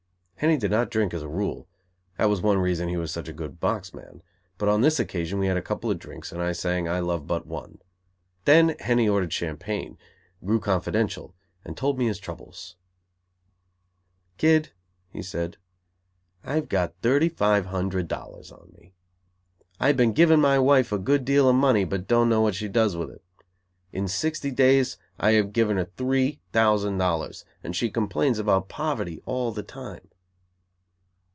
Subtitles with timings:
[0.43, 1.67] Henny did not drink as a rule;
[2.17, 4.23] that was one reason he was such a good box man,
[4.57, 7.27] but on this occasion we had a couple of drinks, and I sang "I love
[7.27, 7.77] but one."
[8.45, 9.99] Then Henny ordered champagne,
[10.43, 12.75] grew confidential, and told me his troubles.
[14.39, 14.71] "Kid"
[15.11, 15.57] he said,
[16.43, 18.95] "I've got thirty five hundred dollars on me.
[19.79, 22.55] I have been giving my wife a good deal of money, but don't know what
[22.55, 23.21] she does with it.
[23.93, 29.21] In sixty days I have given her three thousand dollars, and she complains about poverty
[29.27, 30.07] all the time."